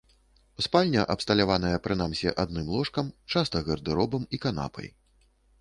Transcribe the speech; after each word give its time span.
Спальня 0.67 1.03
абсталяваная 1.15 1.81
прынамсі 1.87 2.33
адным 2.45 2.73
ложкам, 2.79 3.13
часта 3.35 3.63
гардэробам 3.71 4.29
і 4.39 4.45
канапай. 4.49 4.95